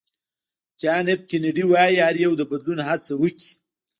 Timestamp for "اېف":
1.11-1.21